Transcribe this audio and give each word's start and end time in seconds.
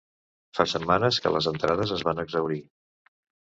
Fa 0.59 0.63
setmanes 0.71 1.19
que 1.25 1.33
les 1.35 1.49
entrades 1.51 1.93
es 1.99 2.03
van 2.09 2.23
exhaurir. 2.25 2.59